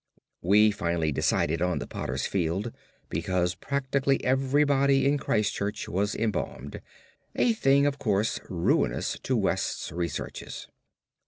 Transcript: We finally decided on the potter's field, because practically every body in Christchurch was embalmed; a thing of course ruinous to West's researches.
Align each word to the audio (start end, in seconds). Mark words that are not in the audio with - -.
We 0.41 0.71
finally 0.71 1.11
decided 1.11 1.61
on 1.61 1.77
the 1.77 1.85
potter's 1.85 2.25
field, 2.25 2.73
because 3.07 3.53
practically 3.53 4.23
every 4.23 4.63
body 4.63 5.05
in 5.05 5.19
Christchurch 5.19 5.87
was 5.87 6.15
embalmed; 6.15 6.81
a 7.35 7.53
thing 7.53 7.85
of 7.85 7.99
course 7.99 8.39
ruinous 8.49 9.19
to 9.21 9.37
West's 9.37 9.91
researches. 9.91 10.67